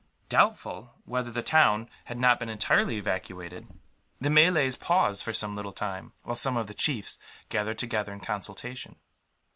Doubtful 0.29 0.95
whether 1.05 1.29
the 1.29 1.43
town 1.43 1.87
had 2.05 2.17
not 2.17 2.39
been 2.39 2.49
entirely 2.49 2.97
evacuated, 2.97 3.67
the 4.19 4.31
Malays 4.31 4.75
paused 4.75 5.21
for 5.21 5.31
some 5.31 5.55
little 5.55 5.71
time, 5.73 6.11
while 6.23 6.33
some 6.35 6.57
of 6.57 6.65
the 6.65 6.73
chiefs 6.73 7.19
gathered 7.49 7.77
together 7.77 8.11
in 8.11 8.19
consultation. 8.19 8.95